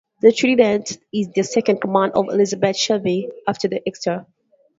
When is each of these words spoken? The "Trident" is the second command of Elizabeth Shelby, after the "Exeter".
The 0.23 0.31
"Trident" 0.31 0.97
is 1.13 1.29
the 1.29 1.43
second 1.43 1.79
command 1.79 2.13
of 2.15 2.25
Elizabeth 2.27 2.75
Shelby, 2.75 3.29
after 3.47 3.67
the 3.67 3.87
"Exeter". 3.87 4.25